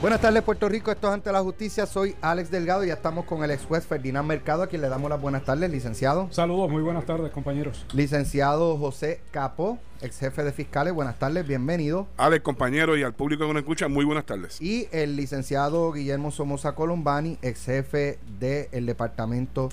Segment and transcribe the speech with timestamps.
[0.00, 3.26] Buenas tardes Puerto Rico, esto es Ante la Justicia, soy Alex Delgado y ya estamos
[3.26, 6.26] con el ex juez Ferdinand Mercado a quien le damos las buenas tardes, licenciado.
[6.30, 7.84] Saludos, muy buenas tardes compañeros.
[7.92, 12.06] Licenciado José Capo, ex jefe de fiscales, buenas tardes, bienvenido.
[12.16, 14.58] Alex, compañero y al público que nos escucha, muy buenas tardes.
[14.62, 19.68] Y el licenciado Guillermo Somoza Colombani, ex jefe del Departamento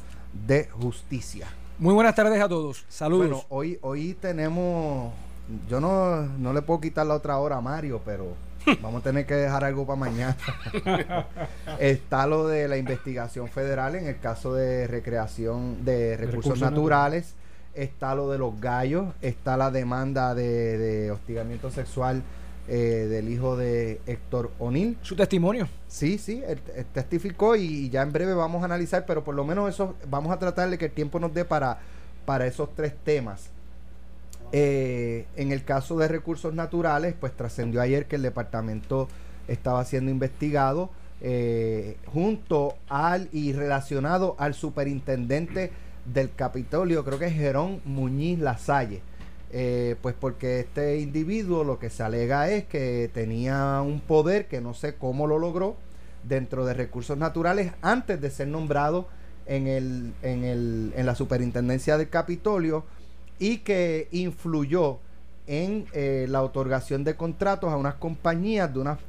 [0.46, 1.48] de Justicia.
[1.80, 3.30] Muy buenas tardes a todos, saludos.
[3.30, 5.14] Bueno, hoy, hoy tenemos,
[5.70, 8.36] yo no, no le puedo quitar la otra hora a Mario, pero
[8.82, 10.38] Vamos a tener que dejar algo para mañana.
[11.80, 17.36] Está lo de la investigación federal en el caso de recreación de recursos, naturales.
[17.74, 19.14] Está lo de los gallos.
[19.22, 22.24] Está la demanda de, hostigamiento sexual
[22.68, 24.98] eh, del hijo de Héctor O'Neill.
[25.02, 25.68] ¿Su testimonio?
[25.88, 26.60] Sí, sí, él,
[26.94, 30.40] testificó y, ya en breve vamos a analizar, pero por lo menos eso vamos a
[30.40, 31.80] tratar de que el tiempo nos dé para,
[32.26, 33.52] para esos tres temas.
[34.52, 39.08] Eh, en el caso de recursos naturales, pues trascendió ayer que el departamento
[39.48, 40.90] estaba siendo investigado
[41.20, 45.72] eh, junto al y relacionado al superintendente
[46.06, 49.02] del Capitolio, creo que es Jerón Muñiz Lasalle.
[49.50, 54.60] Eh, pues porque este individuo lo que se alega es que tenía un poder que
[54.60, 55.78] no sé cómo lo logró
[56.24, 59.08] dentro de recursos naturales antes de ser nombrado
[59.46, 62.84] en, el, en, el, en la superintendencia del Capitolio
[63.40, 65.00] y que influyó
[65.48, 69.00] en eh, la otorgación de contratos a unas compañías de unas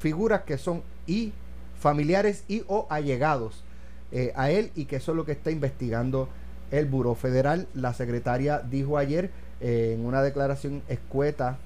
[0.00, 1.32] figuras que son y
[1.78, 3.62] familiares y o allegados
[4.10, 6.28] eh, a él y que eso es lo que está investigando
[6.70, 7.68] el Buró Federal.
[7.74, 11.58] La secretaria dijo ayer eh, en una declaración escueta,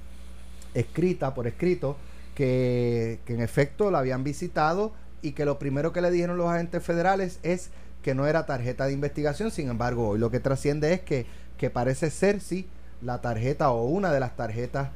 [0.75, 1.97] escrita por escrito,
[2.35, 6.49] que, que en efecto la habían visitado y que lo primero que le dijeron los
[6.49, 7.71] agentes federales es
[8.03, 11.71] que no era tarjeta de investigación, sin embargo hoy lo que trasciende es que que
[11.71, 12.69] parece ser, sí,
[13.03, 14.91] la tarjeta o una de las tarjetas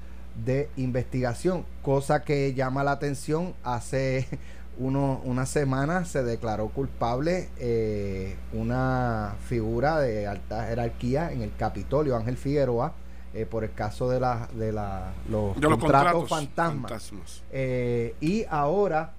[0.44, 3.54] de investigación, cosa que llama la atención.
[3.64, 4.26] Hace
[4.78, 12.16] uno, una semana se declaró culpable eh, una figura de alta jerarquía en el Capitolio,
[12.16, 12.92] Ángel Figueroa,
[13.34, 17.42] eh, por el caso de, la, de la, los, contratos, fantasmas.
[17.50, 19.12] Eh, y ahora,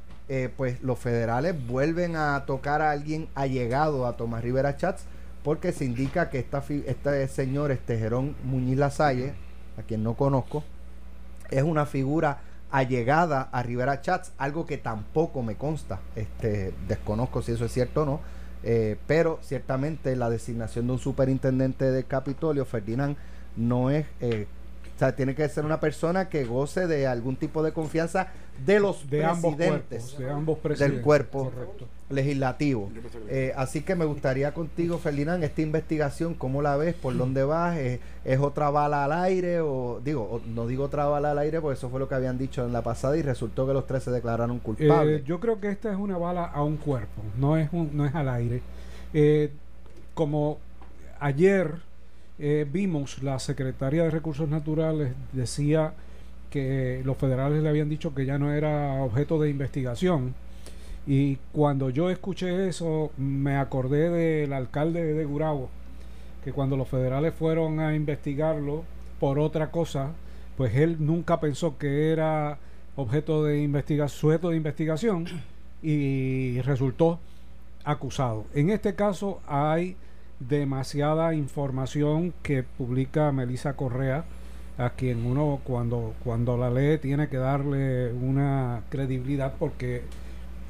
[0.58, 5.06] pues los federales vuelven a tocar a alguien allegado a Tomás Rivera Chats
[5.44, 9.34] porque se indica que esta, este señor, este Jerón Muñiz Lasalle,
[9.78, 10.64] a quien no conozco,
[11.50, 12.40] es una figura
[12.72, 18.04] allegada a Rivera Chats, algo que tampoco me consta, este, desconozco si eso es cierto
[18.04, 18.20] o no,
[18.64, 23.16] eh, pero ciertamente la designación de un superintendente del Capitolio, Ferdinand,
[23.56, 24.48] no es, eh,
[24.98, 28.30] o sea, tiene que ser una persona que goce de algún tipo de confianza
[28.66, 31.52] de los de presidentes, ambos de ambos presidentes del cuerpo.
[31.52, 32.90] Correcto legislativo.
[33.28, 36.96] Eh, así que me gustaría contigo, Ferdinand, esta investigación, ¿cómo la ves?
[36.96, 37.78] ¿Por dónde vas?
[37.78, 38.00] ¿Es,
[38.40, 39.60] otra bala al aire?
[39.62, 42.66] o Digo, no digo otra bala al aire, porque eso fue lo que habían dicho
[42.66, 45.22] en la pasada y resultó que los tres se declararon culpables.
[45.22, 48.16] Eh, yo creo que esta es una bala a un cuerpo, no es, no es
[48.16, 48.62] al aire.
[49.14, 49.52] Eh,
[50.14, 50.60] como
[51.20, 51.87] ayer
[52.38, 55.94] vimos, la secretaria de Recursos Naturales decía
[56.50, 60.36] que los federales le habían dicho que ya no era objeto de investigación
[61.08, 65.70] y cuando yo escuché eso, me acordé del alcalde de Gurabo,
[66.44, 68.84] que cuando los federales fueron a investigarlo
[69.18, 70.12] por otra cosa,
[70.58, 72.60] pues él nunca pensó que era
[72.98, 75.28] objeto de investigación, sujeto de investigación
[75.82, 77.20] y resultó
[77.86, 78.46] acusado.
[78.54, 79.96] En este caso hay
[80.40, 84.26] demasiada información que publica Melissa Correa,
[84.78, 90.04] a quien uno cuando, cuando la lee tiene que darle una credibilidad porque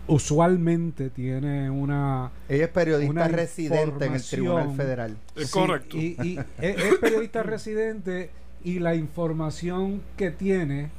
[0.07, 2.31] usualmente tiene una.
[2.49, 5.17] Ella es periodista residente en el Tribunal Federal.
[5.35, 5.97] Es correcto.
[5.97, 8.31] Y, es, periodista residente
[8.63, 10.89] y la información que tiene,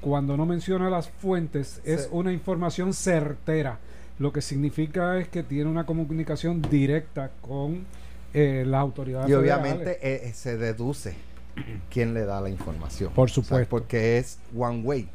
[0.00, 3.78] cuando no menciona las fuentes, es una información certera.
[4.18, 7.86] Lo que significa es que tiene una comunicación directa con
[8.34, 9.30] eh, las autoridades.
[9.30, 11.14] Y obviamente eh, se deduce
[11.90, 13.12] quién le da la información.
[13.14, 13.68] Por supuesto.
[13.68, 15.08] porque es one way.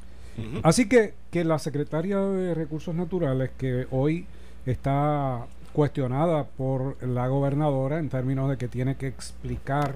[0.63, 4.25] Así que, que la secretaria de Recursos Naturales, que hoy
[4.65, 9.93] está cuestionada por la gobernadora en términos de que tiene que explicar,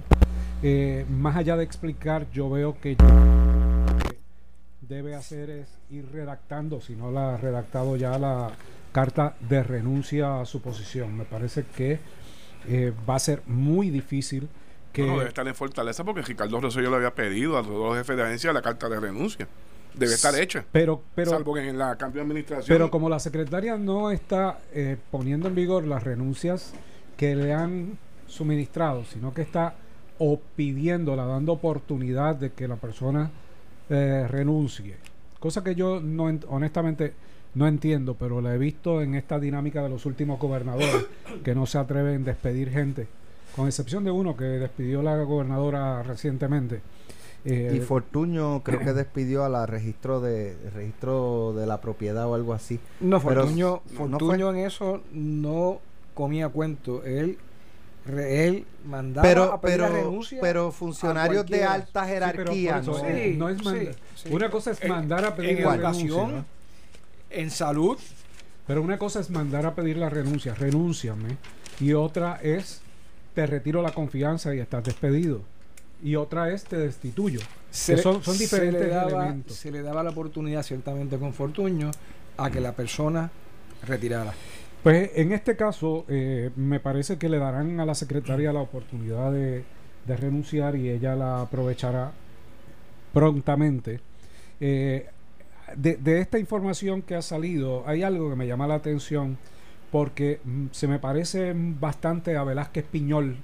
[0.62, 2.98] eh, más allá de explicar, yo veo que
[4.82, 8.52] debe hacer es ir redactando, si no la ha redactado ya la
[8.98, 11.16] carta de renuncia a su posición.
[11.16, 12.00] Me parece que
[12.68, 14.50] eh, va a ser muy difícil
[14.92, 15.06] que...
[15.06, 18.18] No, debe estar en fortaleza porque Ricardo Rosselló le había pedido a todos los jefes
[18.18, 19.48] de agencia la carta de renuncia
[19.94, 20.66] debe estar hecha.
[20.72, 22.76] Pero, pero, salvo que en la cambio de administración.
[22.76, 26.74] Pero como la secretaria no está eh, poniendo en vigor las renuncias
[27.18, 29.76] que le han suministrado, sino que está
[30.18, 33.30] o pidiéndola, dando oportunidad de que la persona
[33.92, 34.98] eh, renuncie.
[35.40, 37.14] cosa que yo no honestamente
[37.58, 41.08] no entiendo, pero la he visto en esta dinámica de los últimos gobernadores
[41.44, 43.08] que no se atreven a despedir gente,
[43.56, 46.82] con excepción de uno que despidió la gobernadora recientemente.
[47.46, 52.36] Eh, y Fortuño creo que despidió a la registro de registro de la propiedad o
[52.36, 52.80] algo así.
[53.00, 55.80] No, Fortuño, Fortuño en eso no
[56.14, 57.04] comía cuento.
[57.06, 57.38] Él
[58.08, 63.62] él mandaba pero, a pedir pero, renuncia pero funcionarios de alta jerarquía no, es
[64.30, 66.46] una cosa es mandar a pedir en educación
[67.30, 67.98] en salud.
[68.66, 71.38] Pero una cosa es mandar a pedir la renuncia renúnciame
[71.80, 72.82] y otra es
[73.34, 75.42] te retiro la confianza y estás despedido
[76.04, 77.40] y otra es te destituyo.
[77.72, 79.56] Son, son diferentes se elementos.
[79.56, 81.92] se le daba la oportunidad ciertamente con Fortuño
[82.38, 83.30] a que la persona
[83.86, 84.34] retirara.
[84.84, 89.32] Pues en este caso eh, me parece que le darán a la secretaria la oportunidad
[89.32, 89.64] de,
[90.08, 92.14] renunciar y ella la aprovechará
[93.14, 94.00] prontamente.
[94.62, 95.10] Eh,
[95.76, 99.38] de, esta información que ha salido, hay algo que me llama la atención
[99.92, 103.38] porque mm, se me parece bastante a Velázquez Piñol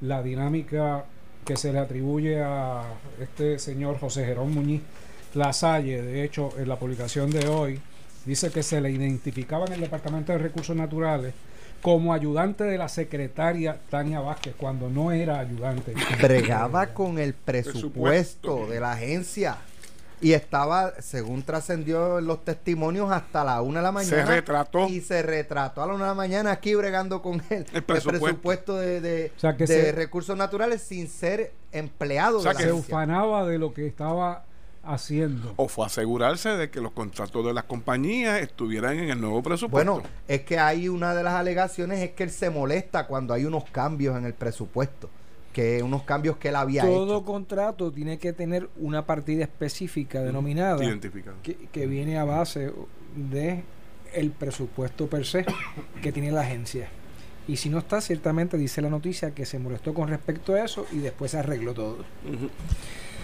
[0.00, 1.04] la dinámica
[1.44, 2.82] que se le atribuye a
[3.20, 4.82] este señor José Jerón Muñiz
[5.34, 6.02] Lasalle.
[6.02, 7.80] De hecho, en la publicación de hoy,
[8.24, 11.34] dice que se le identificaba en el Departamento de Recursos Naturales
[11.82, 15.94] como ayudante de la secretaria Tania Vázquez cuando no era ayudante.
[16.20, 19.58] Bregaba con el presupuesto, de la agencia.
[20.20, 24.16] Y estaba, según trascendió en los testimonios, hasta la una de la mañana.
[24.16, 24.88] Se retrató.
[24.88, 27.66] Y se retrató a la una de la mañana aquí bregando con él.
[27.72, 32.38] El presupuesto, de, de, recursos naturales sin ser empleado.
[32.38, 34.44] O sea, que se ufanaba de lo que estaba
[34.82, 35.52] haciendo.
[35.56, 39.92] O fue asegurarse de que los contratos de las compañías estuvieran en el nuevo presupuesto.
[39.92, 43.44] Bueno, es que hay una de las alegaciones es que él se molesta cuando hay
[43.44, 45.10] unos cambios en el presupuesto,
[45.52, 47.06] que unos cambios que él había Todo hecho.
[47.06, 50.84] Todo contrato tiene que tener una partida específica denominada
[51.42, 52.72] que, que viene a base
[53.16, 53.64] de
[54.14, 55.44] el presupuesto per se
[56.02, 56.88] que tiene la agencia.
[57.48, 60.86] Y si no está, ciertamente dice la noticia que se molestó con respecto a eso
[60.92, 62.04] y después se arregló todo.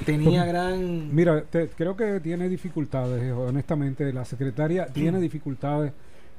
[0.05, 1.15] Tenía gran...
[1.15, 1.45] Mira,
[1.77, 4.13] creo que tiene dificultades, honestamente.
[4.13, 5.93] La secretaria tiene dificultades.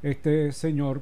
[0.03, 1.01] Este señor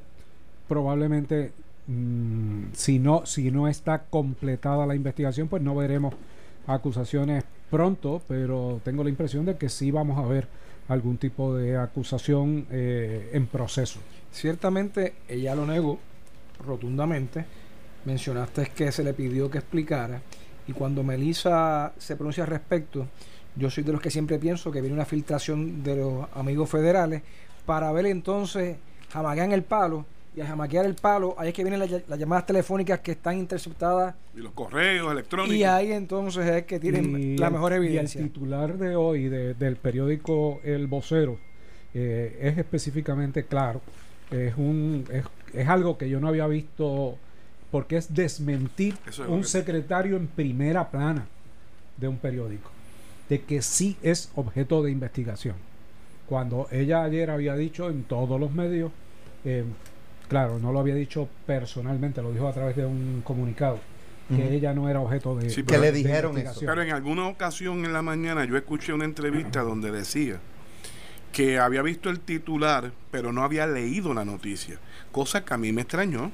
[0.67, 1.51] probablemente,
[1.87, 6.13] mm, si, no, si no está completada la investigación, pues no veremos
[6.67, 10.47] acusaciones pronto, pero tengo la impresión de que sí vamos a ver
[10.87, 13.99] algún tipo de acusación eh, en proceso.
[14.31, 15.99] Ciertamente ella lo negó
[16.65, 17.45] rotundamente.
[18.05, 20.21] Mencionaste que se le pidió que explicara
[20.67, 23.07] y cuando Melissa se pronuncia al respecto,
[23.55, 27.21] yo soy de los que siempre pienso que viene una filtración de los amigos federales
[27.65, 28.77] para ver entonces
[29.11, 30.05] jamaquear el palo.
[30.35, 34.15] Y al jamaquear el palo, ahí es que vienen las, llamadas telefónicas que están interceptadas.
[34.35, 35.55] Y los correos electrónicos.
[35.55, 38.19] Y ahí entonces es que tienen la mejor evidencia.
[38.19, 41.39] el titular de hoy del periódico El Vocero
[41.93, 43.81] eh, es específicamente claro.
[44.29, 45.23] Es, un, es,
[45.53, 47.17] es algo que yo no había visto
[47.71, 48.95] porque es desmentir
[49.27, 51.27] un secretario en primera plana
[51.97, 52.71] de un periódico,
[53.29, 55.55] de que sí es objeto de investigación.
[56.27, 58.91] Cuando ella ayer había dicho en todos los medios,
[59.43, 59.63] eh,
[60.27, 63.80] claro, no lo había dicho personalmente, lo dijo a través de un comunicado,
[64.30, 66.60] que ella no era objeto de, sí, que le dijeron eso.
[66.60, 70.39] Pero en alguna ocasión en la mañana yo escuché una entrevista donde decía
[71.31, 74.80] que había visto el titular, pero no había leído la noticia,
[75.11, 76.31] cosa que a mí me extrañó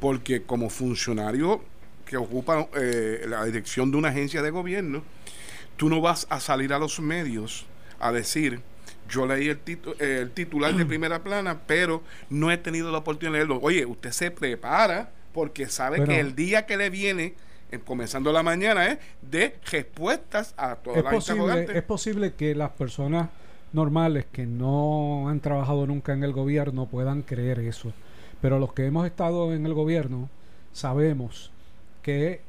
[0.00, 1.62] porque como funcionario
[2.04, 5.02] que ocupa eh, la dirección de una agencia de gobierno,
[5.76, 7.66] tú no vas a salir a los medios
[7.98, 8.60] a decir,
[9.08, 9.60] yo leí el,
[9.98, 13.60] el titular de primera plana, pero no he tenido la oportunidad de leerlo.
[13.60, 17.34] Oye, usted se prepara porque sabe que el día que le viene,
[17.70, 22.70] eh, comenzando la mañana, es de respuestas a todas las posible, Es posible que las
[22.70, 23.28] personas
[23.72, 27.92] normales que no han trabajado nunca en el gobierno puedan creer eso.
[28.40, 30.30] Pero los que hemos estado en el gobierno
[30.72, 31.50] sabemos
[32.02, 32.40] que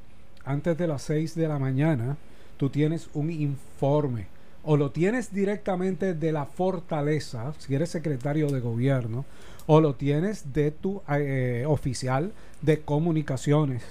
[0.46, 2.16] antes de las 6 de la mañana
[2.56, 4.28] tú tienes un informe
[4.70, 9.24] o lo tienes directamente de la fortaleza, si eres secretario de gobierno,
[9.66, 13.82] o lo tienes de tu eh, oficial de comunicaciones.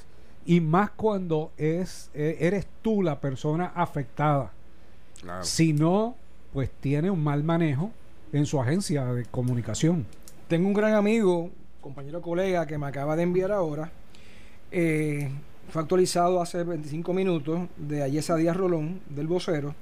[0.44, 4.52] Y más cuando es, eh, eres tú la persona afectada.
[5.40, 6.14] Si no,
[6.52, 7.90] pues tiene un mal manejo
[8.34, 10.04] en su agencia de comunicación.
[10.46, 13.90] Tengo un gran amigo compañero colega que me acaba de enviar ahora,
[14.70, 15.30] eh,
[15.70, 19.74] fue actualizado hace 25 minutos de Ayesa Díaz Rolón, del vocero.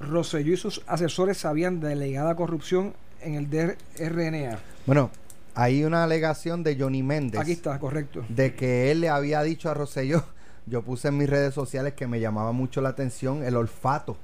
[0.00, 4.58] Rosselló y sus asesores sabían de delegada corrupción en el DRNA.
[4.86, 5.10] Bueno,
[5.54, 7.40] hay una alegación de Johnny Méndez.
[7.40, 8.24] Aquí está, correcto.
[8.28, 10.24] De que él le había dicho a Rosselló,
[10.66, 14.16] yo puse en mis redes sociales que me llamaba mucho la atención el olfato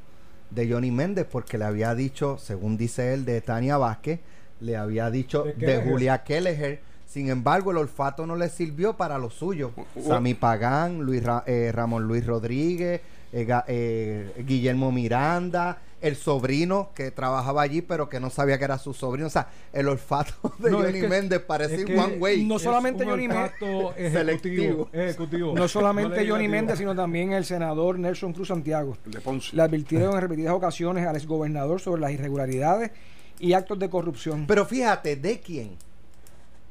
[0.51, 4.21] de Johnny Méndez porque le había dicho, según dice él, de Tania Vázquez,
[4.61, 5.83] le había dicho De.
[5.87, 6.81] Julia Kelleher.
[7.07, 9.73] Sin embargo, el olfato no le sirvió para lo suyo.
[9.95, 13.01] U- Sami Pagán, Luis Ra- eh, Ramón Luis Rodríguez,
[13.33, 18.79] eh, eh, Guillermo Miranda, el sobrino que trabajaba allí pero que no sabía que era
[18.79, 19.27] su sobrino.
[19.27, 22.45] O sea, el olfato de No, Johnny Méndez parece es que one way.
[22.45, 24.89] no Es solamente un Johnny Méndez- Selectivo.
[24.93, 25.55] ejecutivo.
[25.55, 26.49] No solamente Johnny.
[26.49, 28.97] Méndez, sino también el senador Nelson Cruz Santiago.
[29.07, 29.55] El de Ponce.
[29.57, 32.91] Le advirtieron en repetidas ocasiones al exgobernador sobre las irregularidades
[33.39, 34.47] y actos de corrupción.
[34.47, 35.77] Pero fíjate, ¿de quién?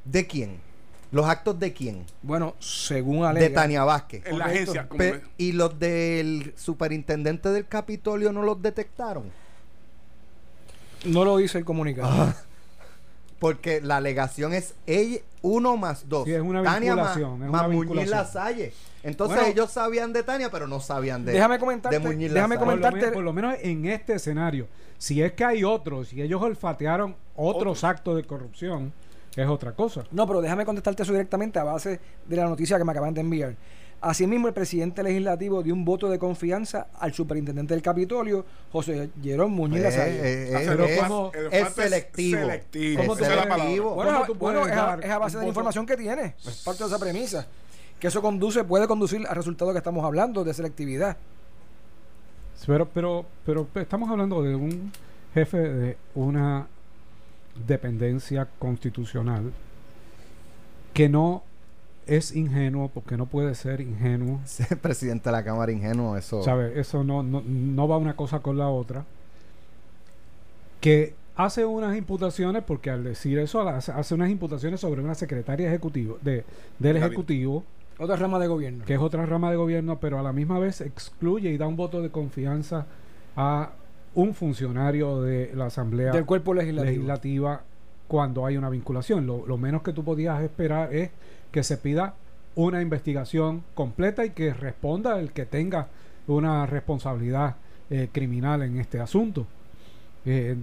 [0.06, 0.65] ¿De quién?
[1.16, 2.06] ¿Los actos de quién?
[2.24, 4.22] Bueno, según De alega, Tania Vázquez.
[4.26, 4.86] En la agencia.
[4.90, 9.32] Pe- ¿Y los del superintendente del Capitolio no los detectaron?
[11.06, 12.10] no lo dice el comunicado.
[12.12, 12.36] Ah.
[13.40, 16.26] Porque la alegación es ella, uno más dos.
[16.26, 18.10] Sí, es una Tania es más Muñiz vinculación.
[18.18, 18.74] Lasalle.
[19.04, 19.52] Entonces Bueno.
[19.54, 22.66] ellos sabían de Tania, pero no sabían de, Déjame comentarte- de Muñiz déjame Lasalle.
[22.72, 24.68] Por lo, comentarte- men- por lo menos en este escenario,
[24.98, 28.92] si es que hay otros, si ellos olfatearon otros actos de corrupción,
[29.42, 30.04] es otra cosa.
[30.12, 33.22] No, pero déjame contestarte eso directamente a base de la noticia que me acaban de
[33.22, 33.56] enviar.
[34.02, 39.52] Asimismo, el presidente legislativo dio un voto de confianza al superintendente del Capitolio, José Jerón
[39.52, 42.40] Muñiz Eh, eh, eh, pero es, como- es selectivo.
[42.42, 43.02] selectivo.
[43.02, 43.56] ¿Cómo Es tú palabra.
[43.56, 46.36] Bueno, ¿Cómo es- tú bueno, es, a, es a base de la información que tiene,
[46.46, 47.48] es parte de esa premisa.
[48.00, 51.18] Que eso conduce, puede conducir al resultado que estamos hablando de selectividad.
[52.68, 54.92] Pero, pero, pero estamos hablando de un
[55.34, 56.68] jefe de una
[57.68, 59.52] dependencia constitucional
[60.94, 61.44] que no
[62.08, 64.40] es ingenuo, porque no puede ser ingenuo.
[64.46, 66.44] Ser presidente de la Cámara ingenuo, eso.
[66.44, 66.80] ¿Sabe?
[66.80, 69.06] Eso no, no, no va una cosa con la otra.
[70.80, 76.18] Que hace unas imputaciones, porque al decir eso, hace, unas imputaciones sobre una secretaria ejecutivo
[76.22, 76.46] de,
[76.80, 76.98] del.
[76.98, 77.64] Ejecutivo,
[77.98, 78.86] Otra rama de gobierno.
[78.86, 81.76] que es otra rama de gobierno, pero a la misma vez excluye y da un
[81.76, 82.86] voto de confianza
[83.36, 83.72] a
[84.16, 86.92] un funcionario de la Asamblea Del cuerpo legislativo.
[86.92, 87.62] legislativa
[88.08, 89.26] cuando hay una vinculación.
[89.28, 91.12] Lo, lo menos que tú podías esperar es
[91.52, 92.16] que se pida
[92.56, 95.88] una investigación completa y que responda el que tenga
[96.28, 97.56] una responsabilidad
[97.90, 99.46] eh, criminal en este asunto.
[100.26, 100.56] Eh,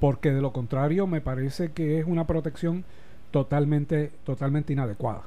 [0.00, 2.84] porque de lo contrario me parece que es una protección
[3.30, 5.22] totalmente, totalmente inadecuada.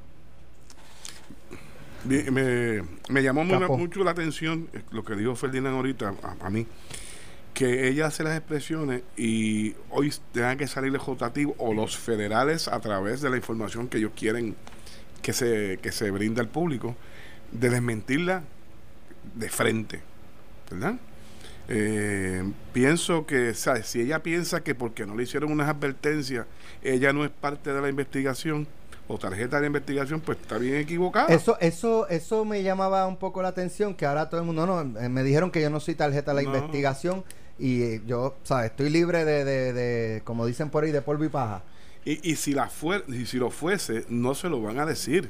[2.05, 6.67] Me, me llamó mucho la atención eh, lo que dijo Ferdinand ahorita, a, a mí,
[7.53, 12.79] que ella hace las expresiones y hoy tengan que salir legislativo o los federales a
[12.79, 14.55] través de la información que ellos quieren
[15.22, 16.95] que se, que se brinda al público,
[17.51, 18.43] de desmentirla
[19.36, 20.01] de frente,
[20.69, 20.95] ¿verdad?
[21.69, 22.43] Eh,
[22.74, 23.88] pienso que, ¿sabes?
[23.88, 26.45] Si ella piensa que porque no le hicieron unas advertencias,
[26.81, 28.67] ella no es parte de la investigación
[29.07, 31.27] o tarjeta de investigación, pues está bien equivocada.
[31.33, 35.00] Eso, eso, eso me llamaba un poco la atención, que ahora todo el mundo, no,
[35.00, 36.57] eh, me dijeron que yo no soy tarjeta de la No.
[36.57, 37.24] investigación
[37.60, 38.72] y eh, yo, ¿sabes?
[38.72, 41.63] Estoy libre de, de, de, como dicen por ahí, de polvo y paja.
[42.05, 45.29] Y, y si la fue, y si lo fuese, no se lo van a decir.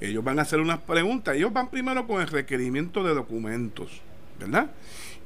[0.00, 1.36] Ellos van a hacer unas preguntas.
[1.36, 4.00] Ellos van primero con el requerimiento de documentos,
[4.40, 4.70] ¿verdad?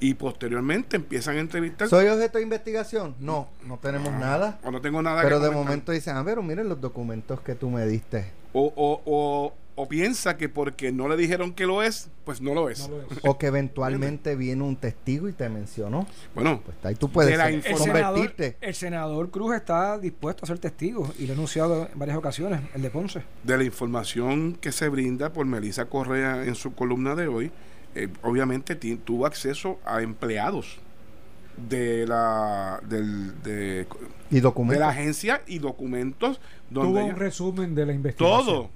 [0.00, 1.88] Y posteriormente empiezan a entrevistar.
[1.88, 3.14] ¿Soy objeto de investigación?
[3.18, 4.58] No, no tenemos nada.
[4.62, 5.64] o no tengo nada Pero que de comentar.
[5.66, 8.30] momento dicen, a ver, miren los documentos que tú me diste.
[8.52, 12.54] O, o, o, o piensa que porque no le dijeron que lo es, pues no
[12.54, 12.88] lo es.
[12.88, 13.06] No lo es.
[13.22, 16.06] O que eventualmente viene un testigo y te mencionó.
[16.34, 17.94] Bueno, Pues ahí tú puedes De la ser- El información.
[17.96, 22.16] senador, el senador Cruz está dispuesto a ser testigo y lo ha anunciado en varias
[22.16, 23.22] ocasiones, el de Ponce.
[23.44, 27.52] de la información que se brinda por Melissa Correa en su columna de hoy,
[27.94, 30.78] eh, obviamente tuvo acceso a empleados
[31.68, 33.86] de la del, de,
[34.30, 36.38] Y de la agencia y documentos
[36.70, 38.44] donde Tuvo ella- un resumen de la investigación.
[38.46, 38.70] todo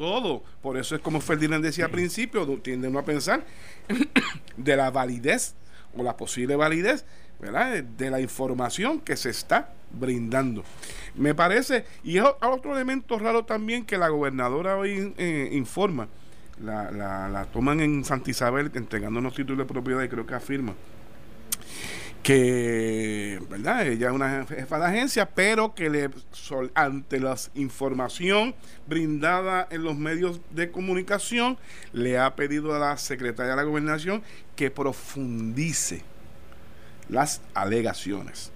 [0.00, 3.44] todo por eso es como Ferdinand decía al principio tiende uno a pensar
[4.56, 5.54] de la validez
[5.94, 7.04] o la posible validez
[7.38, 7.82] ¿verdad?
[7.82, 10.64] De- la información que se está brindando
[11.16, 16.08] me parece y es otro elemento raro también que la gobernadora hoy eh, informa
[16.64, 20.34] la, la, la toman en Santa Isabel entregando unos títulos de propiedad y creo que
[20.34, 20.72] afirma
[22.22, 23.86] que, ¿verdad?
[23.86, 26.10] Ella es una jefa de agencia, pero que le
[26.74, 28.54] ante la información
[28.86, 31.58] brindada en los medios de comunicación,
[31.92, 34.22] le ha pedido a la secretaria de la gobernación
[34.56, 36.02] que profundice
[37.08, 38.52] las alegaciones.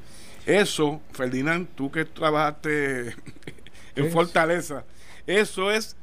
[0.47, 3.15] Eso, Ferdinand, tú que trabajaste
[3.97, 4.85] en Fortaleza,
[5.27, 5.97] eso es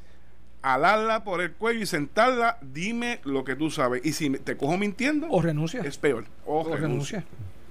[0.62, 4.06] alarla por el cuello y sentarla, dime lo que tú sabes.
[4.06, 5.82] Y si te cojo mintiendo, O renuncia.
[5.82, 6.26] es peor.
[6.46, 6.80] O, o renuncia.
[7.20, 7.24] renuncia.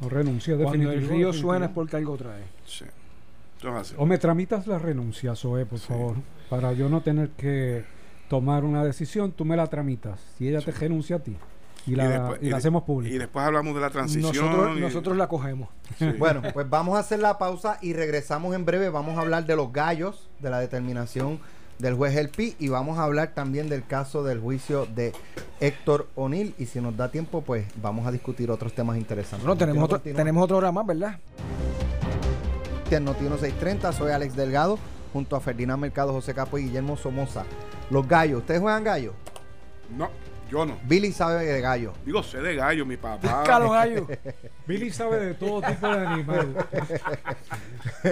[0.03, 2.45] O renuncia Cuando el río suena es porque algo trae.
[2.67, 2.85] Sí.
[3.63, 5.89] Entonces, O me tramitas la renuncia, Zoe, por Sí.
[5.89, 6.17] favor,
[6.49, 7.85] para yo no tener que
[8.29, 10.19] tomar una decisión, tú me la tramitas.
[10.39, 11.37] Si ella te renuncia a ti.
[11.87, 13.19] y la, después- y la hacemos Y pública.
[13.19, 14.35] después hablamos de la transición.
[14.35, 15.69] Nosotros, y- nosotros la cogemos.
[15.99, 16.05] sí.
[16.19, 18.91] Bueno, pues vamos a hacer la pausa y regresamos en breve.
[18.91, 21.41] Vamos a hablar de los gallos, de la determinación
[21.81, 25.13] del juez El Pi y vamos a hablar también del caso del juicio de
[25.61, 26.55] Héctor O'Neill.
[26.59, 29.47] Y si nos da tiempo, pues vamos a discutir otros temas interesantes.
[29.47, 31.19] Bueno, tenemos otro, tenemos otra hora más, ¿verdad?
[32.97, 34.77] en Noti 630, soy Alex Delgado,
[35.13, 37.45] junto a Ferdinand Mercado, José Capo y Guillermo Somoza.
[37.89, 39.13] Los gallos, ¿ustedes juegan gallo?
[39.97, 40.11] No,
[40.51, 40.79] yo no.
[40.85, 41.93] Billy sabe de gallo.
[42.05, 43.43] Digo, sé de gallo, mi papá.
[43.43, 44.05] Pica los gallos.
[44.67, 46.55] Billy sabe de todo tipo de animal.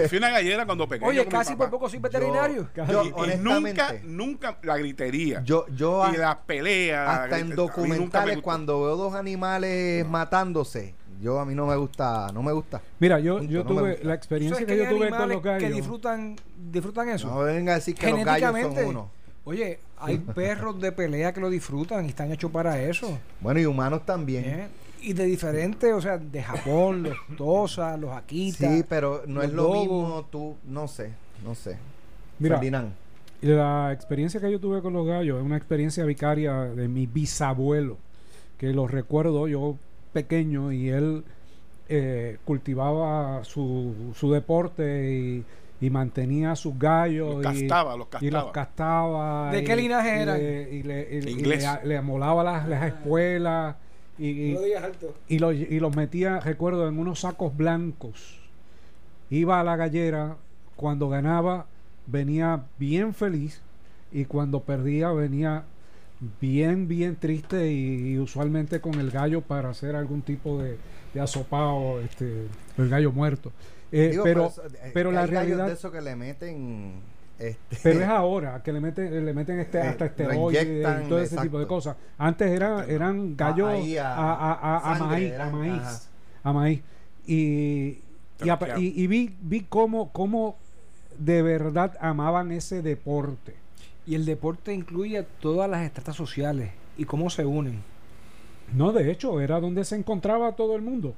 [0.07, 1.09] Fui una gallera cuando pequeño.
[1.09, 1.63] Oye, con mi casi papá.
[1.65, 2.69] por poco soy veterinario.
[2.89, 5.41] Yo, Y- nunca, nunca la gritería.
[5.43, 7.07] yo, yo y las peleas.
[7.07, 12.27] hasta a- en documentales cuando veo dos animales matándose, yo a mí no me gusta,
[12.33, 12.81] no me gusta.
[12.99, 15.43] Mira, yo, Punto, yo tuve la ¿Tú experiencia que que yo tuve con animales los
[15.43, 15.63] gallos.
[15.69, 17.27] que disfrutan, disfrutan eso?
[17.27, 18.89] No venga a decir que los gallos son Genéticamente.
[18.89, 19.11] uno.
[19.49, 23.17] Oye, hay perros de pelea que lo disfrutan y están hechos para eso.
[23.41, 24.45] Bueno, y humanos también.
[24.45, 24.67] ¿eh?
[25.01, 28.69] Y de diferentes, o sea, de Japón, los Tosa, los Akita.
[28.69, 31.13] Sí, pero no es lo mismo tú, no sé,
[31.43, 31.77] no sé.
[32.37, 32.93] Mira, Ferdinand.
[33.41, 37.97] La experiencia que yo tuve con los gallos es una experiencia vicaria de mi bisabuelo,
[38.59, 39.77] que lo recuerdo yo
[40.13, 41.23] pequeño y él
[41.87, 45.45] eh, cultivaba su, su deporte y,
[45.81, 49.51] y mantenía sus gallos Los y, castaba, los y los castaba.
[49.51, 50.37] ¿De y- qué linaje y eran?
[50.37, 51.65] le- Y le, y le- y Inglés.
[51.83, 53.75] le- le amolaba las, las espuelas
[54.17, 55.15] y, y- digas alto.
[55.29, 58.37] y, los, y los metía, recuerdo, en unos sacos blancos.
[59.29, 60.35] Iba a la gallera,
[60.75, 61.67] cuando ganaba
[62.07, 63.61] venía bien feliz
[64.11, 65.63] y cuando perdía venía
[66.41, 70.77] bien, bien triste y, y usualmente con el gallo para hacer algún tipo de,
[71.13, 73.51] de asopado, este, el gallo muerto.
[73.91, 75.67] Eh, Digo, pero, eso, eh, pero la realidad...
[75.67, 76.93] de eso que le meten
[77.39, 80.63] este, Pero es ahora que le meten, le meten este, Eh, hasta esteroides
[81.05, 81.95] y todo ese tipo de cosas.
[82.17, 83.69] Antes eran, eran gallos
[83.99, 85.99] a, a- a- a- a sangre, maíz, eran, a maíz, ajá.
[86.43, 86.81] a maíz.
[87.25, 87.97] Y-
[88.77, 90.55] y vi, vi cómo, cómo
[91.17, 93.55] de verdad amaban ese deporte.
[94.07, 97.81] Y el deporte incluye todas las estratas sociales y cómo se unen.
[98.73, 101.15] No, de hecho, era donde se encontraba todo el mundo.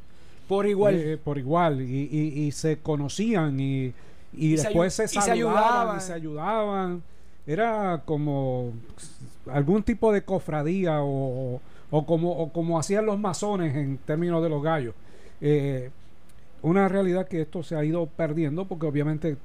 [0.51, 0.95] Por igual.
[0.95, 1.81] Eh, por igual.
[1.81, 3.93] Y, y- y se conocían y,
[4.33, 5.97] y después se, saludaban ayudaban.
[5.97, 7.03] y se ayudaban.
[7.47, 8.73] Era como
[9.49, 14.49] algún tipo de cofradía o, o como, o como hacían los masones en términos de
[14.49, 14.93] los gallos.
[15.39, 15.89] Eh,
[16.61, 19.37] una realidad que esto se ha ido perdiendo porque obviamente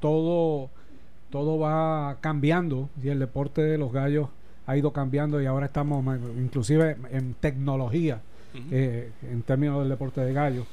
[0.00, 0.70] todo,
[1.30, 4.28] todo va cambiando y el deporte de los gallos
[4.66, 6.02] ha ido cambiando y ahora estamos
[6.38, 8.22] inclusive en tecnología
[8.70, 10.66] Eh, en términos del deporte de gallos.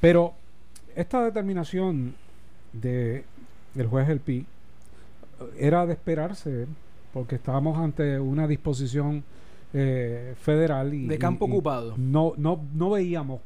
[0.00, 0.34] Pero
[0.96, 2.14] esta determinación
[2.72, 3.24] de,
[3.74, 4.46] del juez El Pi
[5.58, 6.66] era de esperarse
[7.12, 9.22] porque estábamos ante una disposición
[9.72, 11.94] eh, federal y De campo y- y ocupado.
[11.96, 13.40] No, no, no veíamos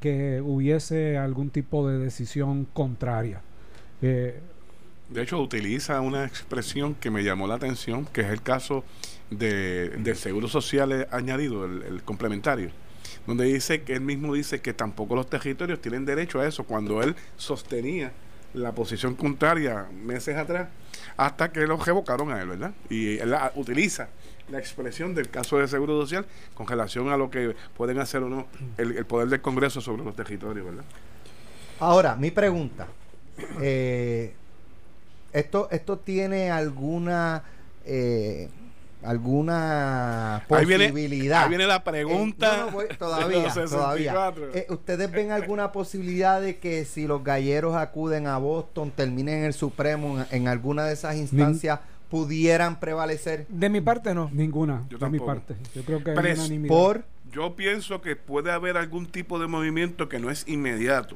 [0.00, 3.40] que hubiese algún tipo de decisión contraria.
[4.02, 4.40] Eh,
[5.10, 8.82] De hecho, utiliza una expresión que me llamó la atención, que es el caso
[9.30, 12.70] de, del seguro social eh, añadido, el, el complementario,
[13.26, 17.02] donde dice que él mismo dice que tampoco los territorios tienen derecho a eso, cuando
[17.02, 18.12] él sostenía
[18.54, 20.68] la posición contraria meses atrás,
[21.16, 22.72] hasta que lo revocaron a él, ¿verdad?
[22.88, 24.08] Y él utiliza
[24.50, 28.28] la expresión del caso de seguro social con relación a lo que pueden hacer o
[28.28, 30.84] no el, el poder del Congreso sobre los territorios, ¿verdad?
[31.78, 32.88] Ahora, mi pregunta.
[33.60, 34.34] eh,
[35.32, 37.44] esto, ¿Esto tiene alguna
[37.84, 38.48] eh,
[39.02, 41.42] alguna Ahí viene, posibilidad?
[41.44, 42.56] ahí viene la Eh, pregunta.
[42.58, 43.50] no, no, voy- de todavía, todavía.
[44.12, 44.54] 64.
[44.54, 49.44] Eh, ¿Ustedes ven alguna posibilidad de que si los galleros acuden a Boston, terminen en
[49.44, 54.28] el Supremo, en, en alguna de esas instancias, pudieran prevalecer De mi parte, no.
[54.32, 55.54] ninguna Yo de mi parte.
[55.74, 56.68] Yo creo que hay Pres- unanimidad.
[56.68, 61.14] por Yo pienso que puede haber algún tipo de movimiento que no es inmediato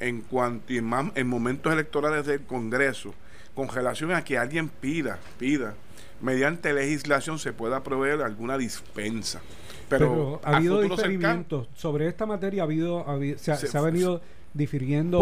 [0.00, 3.14] en cuanto y más en momentos electorales del Congreso
[3.54, 5.74] con relación a que alguien pida, pida
[6.22, 9.40] mediante legislación se pueda proveer alguna dispensa.
[9.88, 11.68] Pero, Pero, ha habido diferimientos.
[11.74, 14.20] Sobre esta materia ha habido, ha habido- se, ha, Se- se ha venido
[14.54, 15.18] difiriendo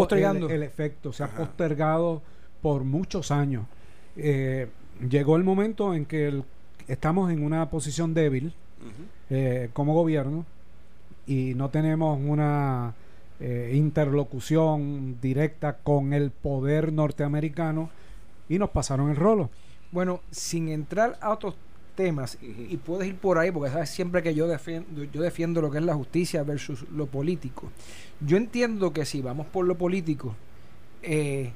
[0.50, 2.22] el, efecto se ha postergado
[2.62, 3.64] por muchos años.
[4.16, 4.68] Eh,
[5.08, 6.44] llegó el momento en que el-
[6.86, 8.52] estamos en una posición débil
[9.30, 10.44] eh, como gobierno
[11.26, 12.94] y no tenemos una
[13.40, 17.90] eh, interlocución directa con el poder norteamericano
[18.48, 19.50] y nos pasaron el rolo.
[19.92, 21.54] Bueno, sin entrar a otros
[21.94, 25.70] temas, y puedes ir por ahí, porque sabes siempre que yo defiendo, yo defiendo lo
[25.70, 27.70] que es la justicia versus lo político.
[28.20, 30.36] Yo entiendo que si vamos por lo político,
[31.02, 31.52] eh,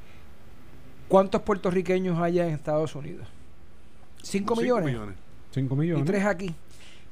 [1.09, 3.29] ¿cuántos puertorriqueños hay en Estados Unidos?
[4.23, 5.17] ¿Cinco Cinco millones?
[5.53, 6.05] 5 y millones.
[6.07, 6.55] tres aquí.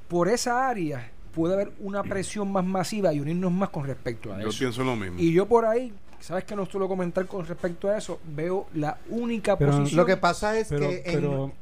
[0.09, 4.41] Por esa área, puede haber una presión más masiva y unirnos más con respecto a
[4.41, 4.59] Yo eso.
[4.59, 5.19] pienso lo mismo.
[5.19, 8.99] Y yo por ahí, sabes que no suelo comentar con respecto a eso, veo la
[9.09, 9.97] única Pero posición.
[9.99, 11.53] Lo que pasa es Pero, que en- pero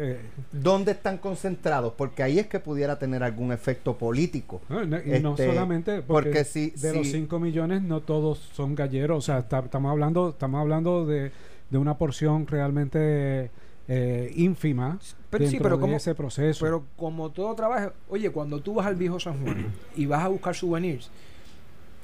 [0.00, 0.20] eh,
[0.52, 1.92] ¿dónde están concentrados?
[1.96, 4.60] Porque ahí es que pudiera tener algún efecto político.
[4.68, 8.00] no, no- y no Este, solamente porque, porque si- de los si- 5 millones no
[8.00, 11.32] todos son galleros, o sea, estamos hablando estamos hablando de,
[11.70, 13.50] de una porción realmente
[13.88, 14.98] eh, ínfima
[15.30, 16.64] Pero sí, dentro pero de como- ese proceso.
[16.64, 20.28] Pero como todo trabajo, oye, cuando tú vas al viejo San Juan y vas a
[20.28, 21.10] buscar souvenirs,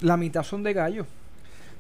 [0.01, 1.07] la mitad son de gallo.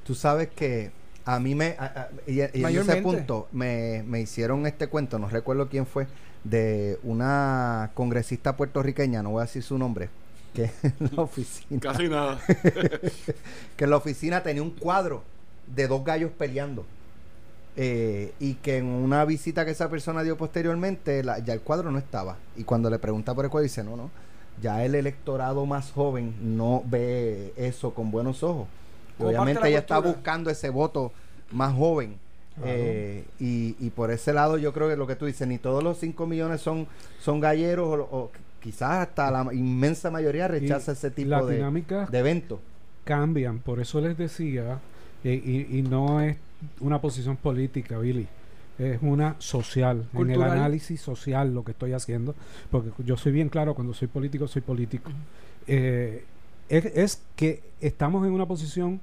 [0.05, 0.91] Tú sabes que
[1.25, 1.75] a mí me...
[1.79, 5.87] a- a- y, y en ese punto me, me hicieron este cuento, no recuerdo quién
[5.87, 6.07] fue,
[6.45, 10.11] de una congresista puertorriqueña, no voy a decir su nombre,
[10.53, 12.39] que en la oficina, Casi nada.
[13.77, 15.23] que en la oficina tenía un cuadro
[15.67, 16.85] de dos gallos peleando.
[17.77, 21.91] Eh, y que en una visita que esa persona dio posteriormente, la- ya el cuadro
[21.91, 22.37] no estaba.
[22.57, 24.11] Y cuando le pregunta por el cuadro, dice, no, no,
[24.63, 28.69] ya el electorado más joven no ve eso con buenos ojos.
[29.19, 31.13] Obviamente ella está buscando ese voto
[31.51, 32.17] más joven.
[32.55, 32.71] Claro.
[32.73, 35.83] Eh, y, y por ese lado yo creo que lo que tú dices, ni todos
[35.83, 36.87] los 5 millones son,
[37.21, 38.31] son galleros o, o
[38.63, 41.57] quizás hasta la inmensa mayoría rechaza Y ese tipo de,
[42.13, 42.61] de eventos.
[43.03, 44.79] cambian, por eso les decía,
[45.25, 46.37] eh, y, y no es
[46.81, 48.27] una posición política, Billy,
[48.79, 52.35] es una social, en el análisis social lo que estoy haciendo,
[52.71, 55.11] porque yo soy bien claro, cuando soy político, soy político.
[55.67, 56.25] Eh,
[56.69, 59.01] es, es que estamos en una posición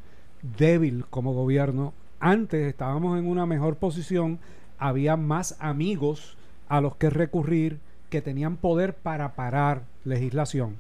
[0.58, 4.40] débil como gobierno, antes estábamos en una mejor posición,
[4.78, 10.76] había más amigos a los que recurrir que tenían poder para parar legislación.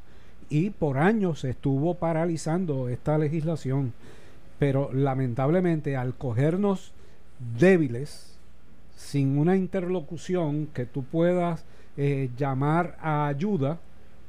[0.49, 3.93] Y por años se estuvo paralizando esta legislación.
[4.61, 6.91] Pero lamentablemente al cogernos
[7.59, 8.37] débiles,
[8.95, 11.65] sin una interlocución que tú puedas
[11.97, 13.79] eh, llamar a ayuda,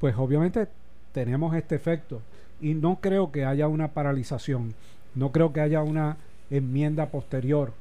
[0.00, 0.68] pues obviamente
[1.12, 2.22] tenemos este efecto.
[2.62, 4.72] Y no creo que haya una paralización,
[5.14, 6.16] no creo que haya una
[6.50, 7.74] enmienda posterior.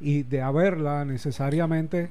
[0.00, 2.08] Y de haberla necesariamente,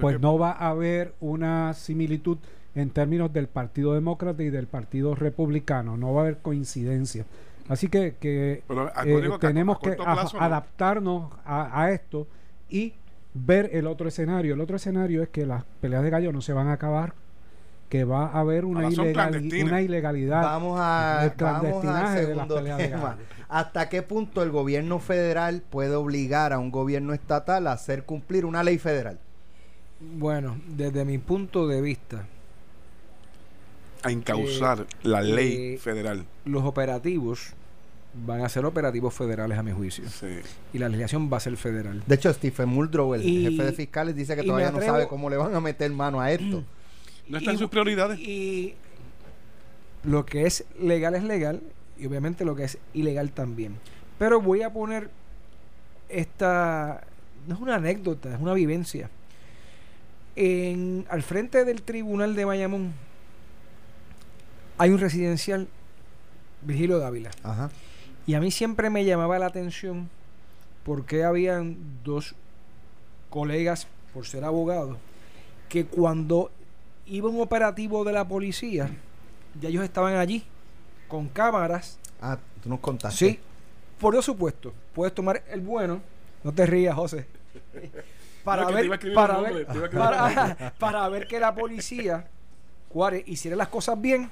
[0.00, 2.38] pues que- no va a haber una similitud
[2.76, 5.96] en términos del Partido Demócrata y del Partido Republicano.
[5.96, 7.24] No va a haber coincidencia.
[7.70, 10.44] Así que, que Pero eh, acuérdate que a- tenemos que corto a- plazo no.
[10.44, 12.26] adaptarnos a, a esto
[12.68, 12.94] y
[13.32, 14.54] ver el otro escenario.
[14.54, 17.14] El otro escenario es que las peleas de gallo no se van a acabar,
[17.88, 20.42] que va a haber una, ilegalidad.
[20.42, 23.16] Vamos, a, el vamos clandestinaje de las peleas de gallo.
[23.48, 28.44] ¿Hasta qué punto el gobierno federal puede obligar a un gobierno estatal a hacer cumplir
[28.44, 29.18] una ley federal?
[30.00, 32.26] Bueno, desde mi punto de vista,
[34.02, 36.24] a encauzar la ley eh, federal.
[36.44, 37.54] los operativos
[38.12, 40.08] van a ser operativos federales a mi juicio.
[40.08, 40.40] Sí.
[40.72, 42.02] Y la legislación va a ser federal.
[42.06, 45.30] De hecho, Stephen Muldrow, el Y- jefe de fiscales, dice que todavía no sabe cómo
[45.30, 46.64] le van a meter mano a esto.
[47.28, 48.18] No están Y- sus prioridades.
[48.18, 48.74] Y
[50.02, 51.60] lo que es legal es legal
[51.98, 53.76] y obviamente lo que es ilegal también.
[54.18, 55.10] Pero voy a poner
[56.08, 57.04] esta
[57.46, 59.08] no es una anécdota, es una vivencia.
[60.36, 62.92] En al frente del tribunal de Bayamón
[64.78, 65.68] hay un residencial
[66.62, 67.30] Virgilio Dávila.
[67.42, 67.70] Ajá.
[68.26, 70.08] Y a mí siempre me llamaba la atención
[70.84, 72.34] porque habían dos
[73.28, 74.96] colegas, por ser abogados,
[75.68, 76.50] que cuando
[77.06, 78.90] iba un operativo de la policía,
[79.60, 80.44] ya ellos estaban allí
[81.08, 81.98] con cámaras.
[82.20, 83.16] Ah, tú nos contaste.
[83.18, 83.38] Sí,
[83.98, 86.00] por supuesto, puedes tomar el bueno,
[86.42, 87.26] no te rías, José.
[88.44, 89.90] Para No, ver, para nombre, ver,
[90.78, 92.26] para ver que la policía,
[92.90, 94.30] Juárez, hiciera las cosas bien,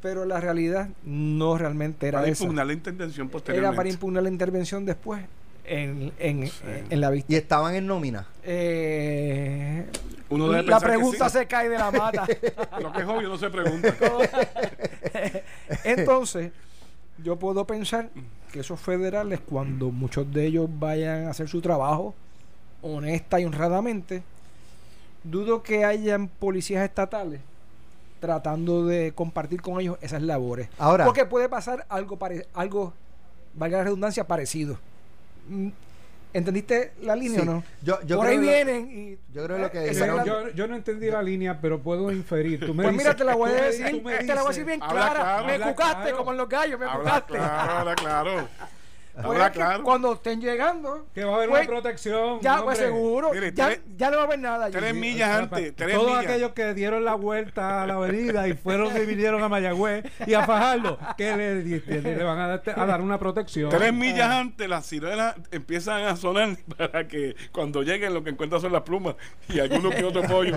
[0.00, 2.44] pero la realidad no realmente era Para esa.
[2.44, 3.76] impugnar la intervención Era posteriormente.
[3.76, 5.22] para impugnar la intervención después
[5.64, 6.52] en, en, Sí.
[6.90, 7.32] en la vista.
[7.32, 8.26] Y estaban en nómina.
[8.42, 9.86] Eh,
[10.30, 11.38] Uno debe la pregunta sí.
[11.38, 12.26] se cae de la mata.
[12.80, 13.94] Lo que es obvio no se pregunta.
[15.84, 16.52] Entonces,
[17.22, 18.10] yo puedo pensar
[18.52, 22.14] que esos federales, cuando muchos de ellos vayan a hacer su trabajo
[22.82, 24.22] honesta y honradamente,
[25.22, 27.40] dudo que hayan policías estatales
[28.20, 30.68] tratando de compartir con ellos esas labores.
[30.78, 32.92] Ahora, Porque puede pasar algo, pare- algo
[33.54, 34.78] valga la redundancia, parecido.
[35.48, 35.68] Mm,
[36.32, 37.64] ¿Entendiste la línea sí, o no?
[37.82, 39.18] yo, yo Por creo ahí vienen y...
[39.34, 42.60] yo creo lo que dijeron- la- yo, yo no entendí la línea, pero puedo inferir.
[42.64, 44.64] Tú me Pues mira, dices- te la voy a decir, te la voy a decir
[44.64, 45.20] bien Habla clara.
[45.20, 46.16] claro, me cucaste claro.
[46.18, 47.32] como en los gallos, me cucaste.
[47.34, 48.48] claro, habla claro.
[49.24, 49.82] Ahora, que claro.
[49.84, 52.40] cuando estén llegando, Que va a haber pues, una protección.
[52.40, 54.64] ya pues seguro, Mire, ya, tres- ya no va a haber nada.
[54.66, 54.76] allí.
[54.76, 56.24] Tres millas antes, tres Todos millas.
[56.24, 60.34] aquellos que dieron la vuelta a la avenida y fueron y vinieron a Mayagüez y
[60.34, 63.70] a Fajardo, que le, le- le van a dar, a dar una protección.
[63.70, 68.60] Tres millas antes las sirenas empiezan a sonar para que cuando lleguen lo que encuentran
[68.60, 69.14] son las plumas
[69.48, 70.56] y alguno que otro pollo.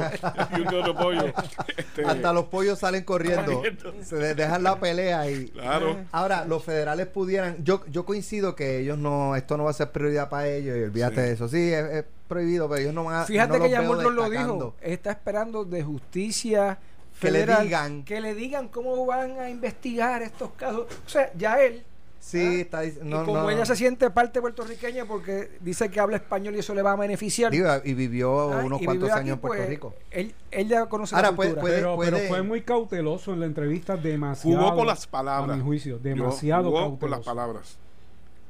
[0.58, 1.34] y un que otro pollo.
[1.78, 3.54] Este, Hasta los pollos salen corriendo.
[3.56, 3.94] Corriendo.
[4.04, 5.48] Se de- dejan la pelea y.
[5.50, 5.98] Claro.
[6.12, 7.64] Ahora, los federales pudieran.
[7.64, 9.36] Yo, yo coincido que ellos no.
[9.36, 11.22] Esto no va a ser prioridad para ellos y olvídate Sí.
[11.22, 11.48] de eso.
[11.48, 13.26] Sí, es, es prohibido, pero ellos no van a.
[13.26, 14.76] Fíjate no que ya lo dijo.
[14.82, 16.78] Está esperando de justicia
[17.20, 18.04] Que le digan.
[18.04, 20.88] que le digan cómo van a investigar estos casos.
[21.06, 21.84] O sea, ya él,
[22.20, 23.50] Sí, está no, y como no.
[23.50, 26.96] ella se siente parte puertorriqueña porque dice que habla español y eso le va a
[26.96, 27.52] beneficiar.
[27.52, 29.94] Digo, y vivió ah, unos y cuantos vivió años aquí, en Puerto pues, Rico.
[30.10, 31.96] Él, él ya conoce Ahora, la puede- cultura.
[31.96, 34.58] puede- pero, fue muy cauteloso en la entrevista, demasiado.
[34.58, 35.58] Jugó con las A palabras.
[35.58, 37.00] mi juicio, demasiado Jugó cauteloso.
[37.02, 37.78] con las palabras.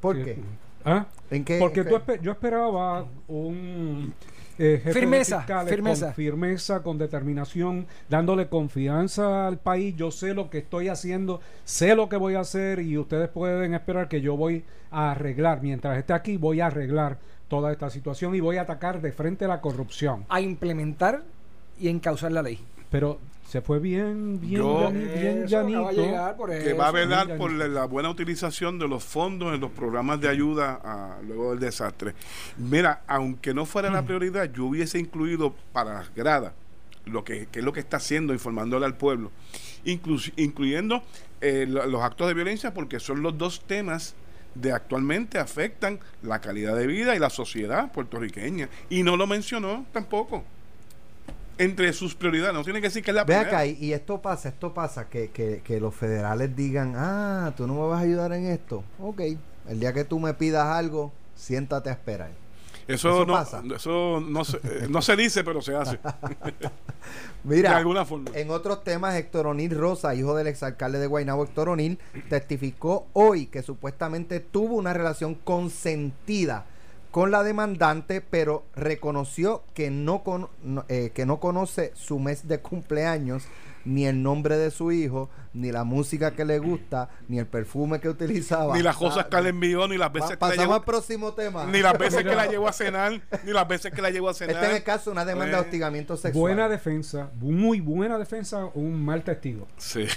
[0.03, 0.23] ¿Por Sí.
[0.23, 0.37] qué?
[0.85, 1.05] ¿Ah?
[1.31, 1.57] ¿En qué?
[1.59, 4.13] Porque en tú yo esperaba un
[4.59, 6.05] eh, Firmeza, firmeza.
[6.07, 9.95] con firmeza, con determinación, dándole confianza al país.
[9.95, 13.73] Yo sé lo que estoy haciendo, sé lo que voy a hacer y ustedes pueden
[13.73, 15.61] esperar que yo voy a arreglar.
[15.63, 19.47] Mientras esté aquí, voy a arreglar toda esta situación y voy a atacar de frente
[19.47, 20.25] la corrupción.
[20.29, 21.23] a implementar
[21.79, 22.59] y encauzar la ley.
[22.93, 25.89] Pero se fue bien, bien, Yo- bien llanito.
[25.91, 26.77] llegar por que eso.
[26.77, 30.29] va a velar por la, la buena utilización de los fondos en los programas de
[30.29, 32.13] ayuda a- luego del desastre.
[32.57, 33.93] Mira, aunque no fuera Mm.
[33.93, 36.53] la prioridad, yo hubiese incluido para las gradas
[37.05, 39.31] lo que, que es lo que está haciendo, informándole al pueblo,
[39.85, 41.01] inclus- incluyendo
[41.41, 44.13] eh, lo- los actos de violencia, porque son los dos temas
[44.55, 48.69] de actualmente afectan la calidad de vida y la sociedad puertorriqueña.
[48.89, 50.43] Y no lo mencionó tampoco.
[51.57, 53.47] Entre sus prioridades, no tiene que decir que es la Ve primera.
[53.47, 57.67] acá, y, y esto pasa, esto pasa, que, que, que los federales digan, ah, tú
[57.67, 58.83] no me vas a ayudar en esto.
[58.99, 59.21] Ok,
[59.69, 62.31] el día que tú me pidas algo, siéntate a esperar.
[62.87, 63.63] Eso, Eso no, pasa.
[63.75, 65.99] eso no, se, eh, no se dice, pero se hace.
[67.43, 68.31] Mira, de alguna forma.
[68.33, 71.97] en otros temas, Héctor O'Neill Rosa, hijo del exalcalde de Guaynabo, Héctor O'Neill,
[72.29, 76.65] testificó hoy que supuestamente tuvo una relación consentida
[77.13, 82.47] con la demandante, pero reconoció que no, con- no, eh, que no conoce su mes
[82.47, 83.43] de cumpleaños,
[83.85, 87.99] ni el nombre de su hijo, ni la música que le gusta, ni el perfume
[87.99, 88.75] que utilizaba.
[88.75, 90.73] Ni las cosas Ah, que le envió, ni las pa- veces que la Pasamos llevó,
[90.73, 91.65] al próximo tema.
[91.67, 94.33] ni las veces que la llevó a cenar, ni las veces que la llevó a
[94.33, 94.55] cenar.
[94.55, 96.41] Este es el caso de una demanda de Eh, hostigamiento sexual.
[96.41, 99.67] Buena defensa, muy buena defensa, un mal testigo.
[99.77, 100.07] Sí.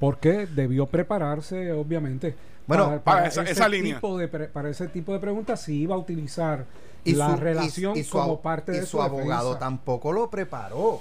[0.00, 2.34] Porque debió prepararse, obviamente.
[2.66, 3.96] Bueno, para esa- esa línea.
[3.96, 6.64] tipo de pre- para ese tipo de preguntas, si iba a utilizar
[7.04, 9.58] y la su, relación y- y su como parte y de su abogado defensa.
[9.58, 11.00] tampoco lo preparó.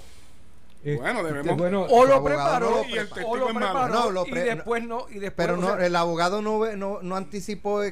[0.83, 3.37] Este, Bueno, debemos- bueno, O Su lo abogado preparó, no lo Y el o testigo
[3.37, 3.65] lo es malo.
[3.67, 6.57] preparó No, lo y después no, y después Pero o no, sea, el abogado no,
[6.57, 7.89] ve- no, no anticipó que-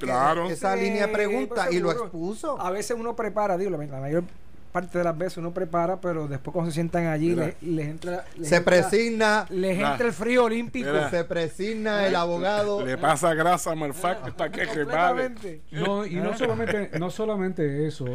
[0.50, 2.60] esa Sí, línea de preguntas pues y lo expuso.
[2.60, 4.24] A veces uno prepara, digo, la, la mayor
[4.70, 8.48] parte de las veces uno prepara, pero después cuando se sientan allí les entra les
[8.50, 10.88] Se entra- presigna, les entra el frío olímpico.
[10.92, 11.10] Mira.
[11.10, 12.86] se presigna el abogado.
[12.86, 15.26] Le pasa grasa a Marfac para que repare.
[15.30, 15.62] Completamente.
[15.72, 18.06] no, y no solamente, no solamente eso,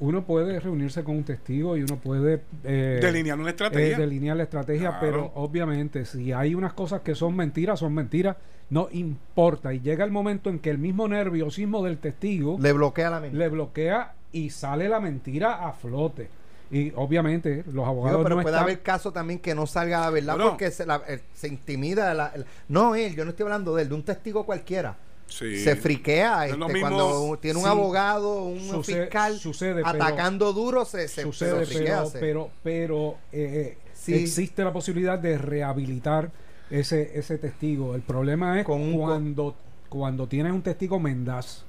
[0.00, 3.96] uno puede reunirse con un testigo y uno puede eh, Delinear una eh, estrategia.
[3.98, 5.00] delinear la estrategia, Claro.
[5.00, 8.36] pero obviamente si hay unas cosas que son mentiras, son mentiras,
[8.70, 9.72] no importa.
[9.72, 13.36] Y llega el momento en que el mismo nerviosismo del testigo Le bloquea la mente.
[13.36, 16.28] le bloquea y sale la mentira a flote.
[16.70, 18.64] Y obviamente los abogados Digo, pero no puede están...
[18.64, 20.50] haber caso también que no salga la verdad Bueno.
[20.52, 21.02] porque se, la-
[21.34, 22.14] se intimida.
[22.14, 24.96] la- el- no él, yo no estoy hablando de él, de un testigo cualquiera.
[25.26, 25.58] Sí.
[25.62, 27.70] Se friquea este, mismo- cuando tiene un sí.
[27.70, 32.18] abogado, un Sucede- fiscal sucede, pero- atacando duro, se, se, sucede, se friquea, pero, se-
[32.18, 34.14] pero, pero eh, Sí.
[34.14, 36.30] existe la posibilidad de rehabilitar
[36.70, 37.94] ese, ese testigo.
[37.94, 39.54] El problema es Con un cuando,
[39.90, 41.64] cuando tienes un testigo mendaz.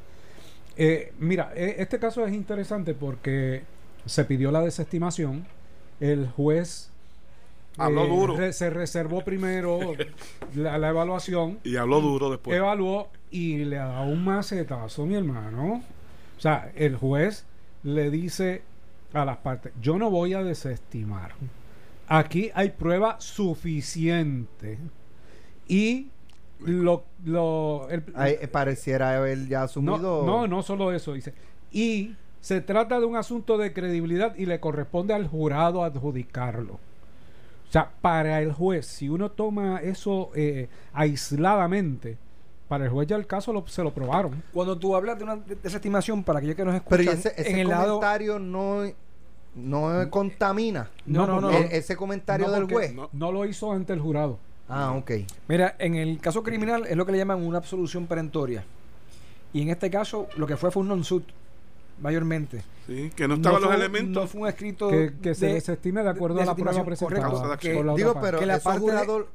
[0.77, 3.63] Eh, mira, eh, este caso es interesante porque
[4.05, 5.45] se pidió la desestimación.
[5.99, 6.89] El juez
[7.73, 8.35] eh, Habló duro.
[8.37, 9.79] re- se reservó primero
[10.55, 12.57] la, la evaluación Y habló duro después.
[12.57, 15.83] evaluó y le da un macetazo, mi hermano.
[16.37, 17.45] O sea, el juez
[17.83, 18.61] le dice
[19.13, 21.33] a las partes, yo no voy a desestimar.
[22.07, 24.77] Aquí hay prueba suficiente.
[25.67, 26.07] Y
[26.65, 27.03] lo...
[27.25, 30.25] lo el- eh, pareciera haber ya no, asumido.
[30.25, 31.33] no, no solo eso, dice.
[31.71, 36.73] Y se trata de un asunto de credibilidad y le corresponde al jurado adjudicarlo.
[36.73, 42.17] O sea, para el juez, si uno toma eso eh, aisladamente,
[42.67, 44.43] para el juez ya el caso lo- se lo probaron.
[44.53, 47.51] Cuando tú hablas de una desestimación, para aquellos que nos Pero escuchan, ¿y ese, ese
[47.51, 47.95] en el lado...
[47.95, 48.83] comentario no,
[49.55, 50.89] no contamina.
[51.05, 51.51] No, no, no.
[51.51, 52.93] E- ese comentario No, del juez.
[52.93, 53.09] No.
[53.13, 54.37] No lo hizo ante el jurado.
[54.69, 55.11] Ah, ok.
[55.47, 58.63] Mira, en el caso criminal es lo que le llaman una absolución perentoria.
[59.51, 61.25] Y en este caso, lo que fue fue un non-suit,
[62.01, 62.63] mayormente.
[62.85, 64.23] Sí, que no estaban No los fue- elementos.
[64.23, 64.89] No fue un escrito.
[64.89, 67.57] que, que se de- desestime de acuerdo a la prueba presentada correcto.
[67.59, 68.85] que- la digo, pero que la, parte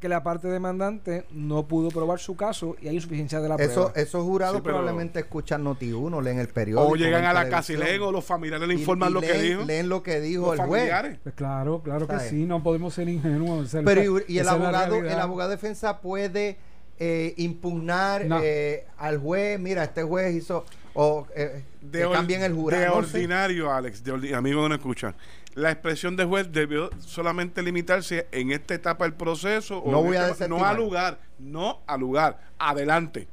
[0.01, 3.85] que la parte demandante no pudo probar su caso y hay insuficiencia de la Eso,
[3.87, 3.93] prueba.
[3.97, 6.93] esos jurados Sí, pero- probablemente escuchan Noti1, leen el periódico.
[6.93, 9.33] O llegan a la casa y leen o los familiares le informan y lo que
[9.33, 9.63] dijo.
[9.65, 10.93] Leen lo que dijo los el juez.
[11.23, 13.73] Pues claro, claro que sí, no podemos ser ingenuos.
[13.75, 16.59] es Pero la- y, y el abogado, el abogado de defensa puede
[17.01, 18.41] eh, impugnar No.
[18.43, 20.65] eh, al juez, mira, este juez hizo
[21.01, 23.01] o eh, De que or- cambien el De jurado.
[23.01, 23.17] no sé.
[23.19, 25.15] ordinario, Alex, de ordi- amigo que no escuchan.
[25.55, 29.79] La expresión de juez debió solamente limitarse en esta etapa del proceso.
[29.79, 32.41] o No en voy a este- no al lugar, no al lugar.
[32.59, 33.29] Adelante.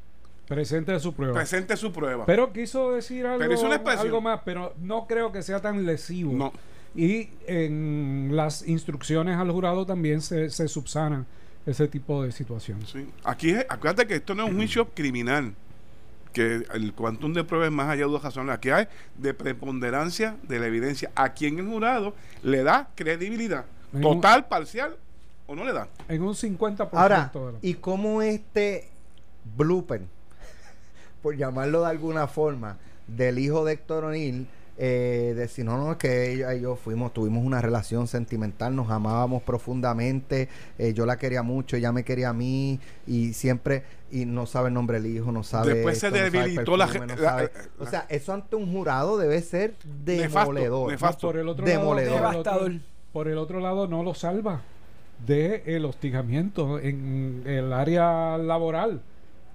[0.48, 1.34] Presente su prueba.
[1.34, 2.26] Presente su prueba.
[2.28, 6.34] Pero quiso decir algo, Pero una algo más, pero no creo que sea tan lesivo.
[6.34, 6.54] no.
[6.96, 11.26] Y en las instrucciones al jurado también se, se subsanan
[11.66, 12.90] ese tipo de situaciones.
[12.90, 13.06] Sí.
[13.24, 15.54] Aquí, acuérdate que esto no es un juicio criminal.
[16.36, 18.54] Que el quantum de pruebas es más allá de dos razones.
[18.54, 21.10] Aquí hay de preponderancia de la evidencia.
[21.16, 23.64] A quien el jurado le da credibilidad.
[23.94, 24.98] En un- Total, parcial
[25.48, 25.88] o no le da.
[26.10, 28.90] En un 50% Ahora, ¿y cómo este
[29.56, 30.02] blooper,
[31.22, 34.46] por llamarlo de alguna forma, del hijo de Héctor O'Neill,
[34.78, 38.90] eh, decir, no, no, es que ella y yo fuimos, tuvimos una relación sentimental, nos
[38.92, 44.26] amábamos profundamente, eh, yo la quería mucho, ella me quería a mí, y siempre, y
[44.26, 45.76] no sabe el nombre del hijo, no sabe.
[45.76, 47.88] Después se esto, no sabe el debilitó la perfume, ge- no la- sabe- la- O
[47.90, 50.92] sea, eso ante un jurado debe ser demoledor.
[50.92, 51.28] nefasto.
[51.28, 52.22] por el otro Demoledor.
[52.22, 52.82] lado, por el otro- Devastador.
[53.14, 54.62] por el otro lado no lo salva
[55.26, 59.02] de el hostigamiento en el área laboral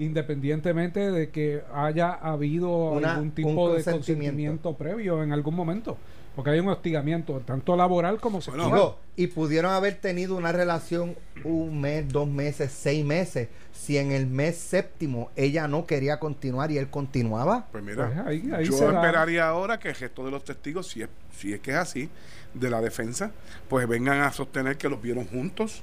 [0.01, 4.75] independientemente de que haya habido Una- algún tipo de consentimiento.
[4.75, 5.97] previo en algún momento
[6.35, 11.81] porque hay un hostigamiento tanto laboral como sexual y pudieron haber tenido una relación un
[11.81, 13.49] mes, dos meses, seis meses.
[13.73, 17.67] Si en el mes séptimo ella no quería continuar y él continuaba.
[17.73, 18.87] Pues mira, Pues ahí- ahí yo da.
[18.95, 22.09] esperaría ahora que el gesto de los testigos, si es, si es que es así,
[22.55, 23.33] de la defensa,
[23.69, 25.83] pues vengan a sostener que los vieron juntos,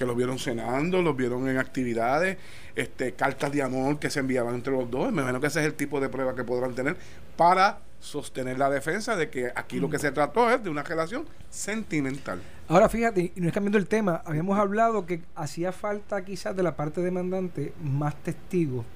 [0.00, 2.38] que los vieron cenando, los vieron en actividades,
[2.74, 5.12] este, cartas de amor que se enviaban entre los dos.
[5.12, 6.96] Me imagino que ese es el tipo de prueba que podrán tener
[7.36, 11.26] para sostener la defensa de que aquí lo que se trató es de una relación
[11.50, 12.40] sentimental.
[12.68, 16.62] Ahora fíjate, y no es cambiando el tema, habíamos hablado que hacía falta quizás de
[16.62, 18.86] la parte demandante más testigos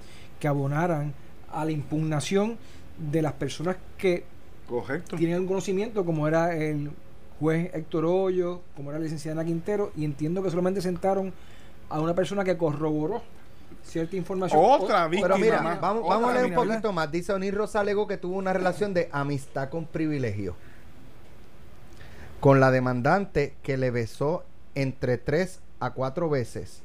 [0.40, 1.12] que abonaran
[1.53, 2.57] a la impugnación
[2.97, 4.25] de las personas que
[4.67, 5.17] Correcto.
[5.17, 6.90] tienen un conocimiento, como era el
[7.40, 11.33] juez Héctor Hoyo, como era la licenciada Ana Quintero, y entiendo que solamente sentaron
[11.88, 13.23] a una persona que corroboró
[13.83, 14.61] cierta información.
[14.62, 17.11] Otra víctima Pero mira, más, vamos, vamos a leer un poquito más.
[17.11, 20.57] Dice Onir Rosa alegó que tuvo una relación de amistad con privilegio.
[22.40, 24.44] Con la demandante que le besó
[24.75, 26.83] entre tres a cuatro veces.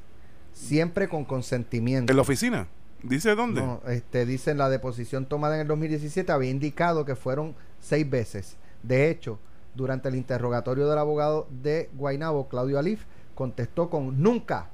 [0.52, 2.12] Siempre con consentimiento.
[2.12, 2.66] ¿En la oficina?
[3.02, 3.62] ¿Dice dónde?
[3.62, 8.08] No, este, dice en la deposición tomada en el 2017 había indicado que fueron seis
[8.08, 8.56] veces.
[8.82, 9.38] De hecho,
[9.74, 13.04] durante el interrogatorio del abogado de Guainabo, Claudio Alif,
[13.34, 14.68] contestó con nunca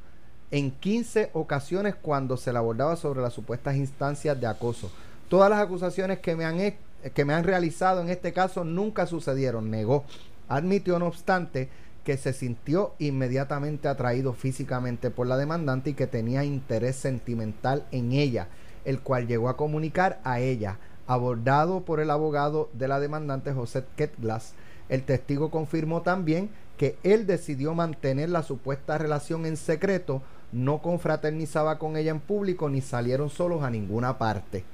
[0.50, 4.90] en 15 ocasiones cuando se le abordaba sobre las supuestas instancias de acoso.
[5.28, 6.58] Todas las acusaciones que me han,
[7.14, 10.04] que me han realizado en este caso nunca sucedieron, negó.
[10.48, 11.68] Admitió, no obstante,
[12.04, 18.12] que se sintió inmediatamente atraído físicamente por la demandante y que tenía interés sentimental en
[18.12, 18.46] ella,
[18.84, 20.78] el cual llegó a comunicar a ella.
[21.08, 24.54] Abordado por el abogado de la demandante José Ketglas,
[24.88, 30.22] el testigo confirmó también que él decidió mantener la supuesta relación en secreto,
[30.52, 34.64] no confraternizaba con ella en público ni salieron solos a ninguna parte.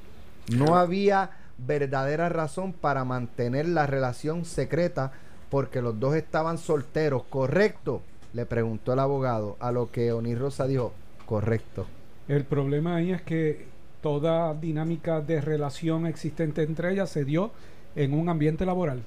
[0.57, 5.13] No había verdadera razón para mantener la relación secreta
[5.51, 8.03] porque los dos estaban solteros, ¿correcto?
[8.33, 10.93] Le preguntó el abogado, a lo que Onir Rosa dijo,
[11.27, 11.87] correcto.
[12.29, 13.67] El problema ahí es que
[14.01, 17.53] toda dinámica de relación existente entre ellas se dio
[17.95, 19.03] en un ambiente laboral.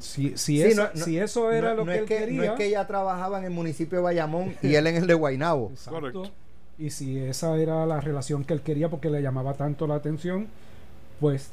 [0.00, 2.06] Si, si, Sí, esa- no- no- si eso era no, lo no que es él
[2.08, 4.96] que, quería, no es que ella trabajaba en el municipio de Bayamón y él en
[4.96, 5.70] el de Guaynabo.
[5.70, 5.90] Exacto.
[6.00, 6.22] Correcto.
[6.78, 10.46] Y si esa era la relación que él quería porque le llamaba tanto la atención,
[11.20, 11.50] pues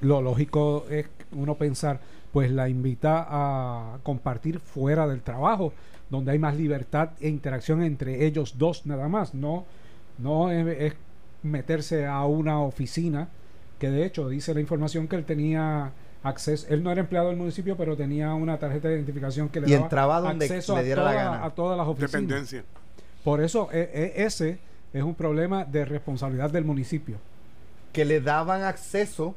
[0.00, 2.00] lo lógico es uno pensar,
[2.32, 5.72] pues la invita a compartir fuera del trabajo,
[6.10, 9.66] donde hay más libertad e interacción entre ellos dos nada más, no,
[10.18, 10.94] no es, es
[11.42, 13.28] meterse a una oficina,
[13.78, 17.36] que de hecho dice la información que él tenía acceso, él no era empleado del
[17.36, 20.80] municipio, pero tenía una tarjeta de identificación que le Y daba entraba donde acceso le
[20.80, 21.44] a diera la toda- gana.
[21.44, 22.12] a todas las oficinas.
[22.12, 22.64] Dependencia.
[23.24, 24.58] Por eso e- e- ese
[24.92, 27.16] es un problema de responsabilidad del municipio.
[27.92, 29.34] que le daban acceso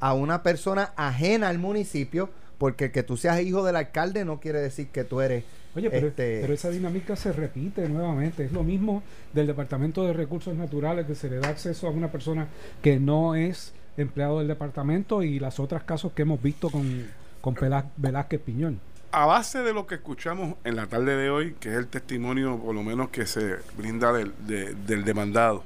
[0.00, 4.60] a una persona ajena al municipio, porque que tú seas hijo del alcalde no quiere
[4.60, 5.44] decir que tú eres
[5.76, 8.44] Oye, pero, Este- pero esa dinámica se repite nuevamente.
[8.44, 9.02] Es lo mismo
[9.34, 12.46] del Departamento de Recursos Naturales, que se le da acceso a una persona
[12.82, 17.06] que no es empleado del departamento y las otras casos que hemos visto con,
[17.40, 17.56] con
[17.96, 18.80] Velázquez Piñón.
[19.10, 22.58] A base de lo que escuchamos en la tarde de hoy, que es el testimonio
[22.58, 25.64] por lo menos que se brinda del, de- del demandado,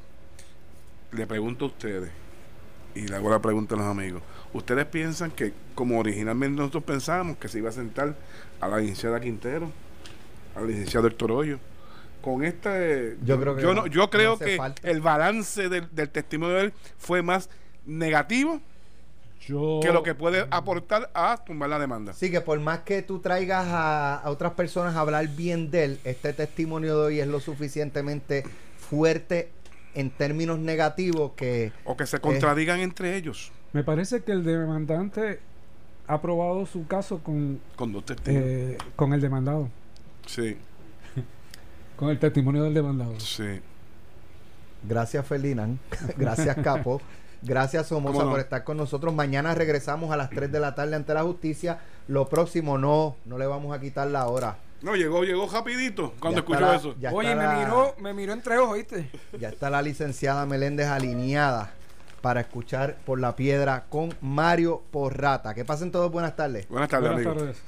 [1.13, 2.11] le pregunto a ustedes,
[2.95, 4.23] y le hago la pregunta a los amigos,
[4.53, 8.15] ¿ustedes piensan que como originalmente nosotros pensábamos que se iba a sentar
[8.61, 9.71] a la licenciada Quintero,
[10.55, 11.59] al licenciado Héctor Hoyo?
[12.23, 13.17] Con este...
[13.25, 14.89] Yo creo que yo, no- yo creo que falta.
[14.89, 17.51] el balance del, del testimonio de él fue más
[17.87, 18.61] negativo
[19.47, 22.13] Yo, que lo que puede aportar a tumbar la demanda.
[22.13, 25.85] Sí, que por más que tú traigas a, a otras personas a hablar bien de
[25.85, 28.45] él, este testimonio de hoy es lo suficientemente
[28.79, 29.51] fuerte
[29.95, 33.51] en términos negativos que O que se contradigan entre ellos.
[33.73, 35.41] Me parece que el demandante
[36.07, 38.43] ha probado su caso con, Con dos testigos.
[38.43, 39.69] eh, con el demandado,
[40.27, 40.57] sí,
[41.97, 43.19] con el testimonio del demandado.
[43.19, 43.61] sí.
[44.83, 45.79] gracias Ferdinand,
[46.19, 47.01] gracias Capo,
[47.43, 49.15] gracias Somoza por estar con nosotros.
[49.15, 51.79] Mañana regresamos a las 3 de la tarde ante la justicia.
[52.09, 54.57] Lo próximo no, no le vamos a quitar la hora.
[54.83, 56.95] No, llegó, llegó rapidito cuando Ya escuchó eso.
[57.13, 59.09] Oye, me la- miró, me miró entre ojos, ¿viste?
[59.39, 61.71] Ya está la licenciada Meléndez alineada
[62.21, 65.55] para escuchar por la piedra con Mario Porrata.
[65.55, 66.69] Que pasen todos buenas tardes.
[66.69, 67.43] Buenas tardes, Buenas amigos.
[67.55, 67.63] tardes.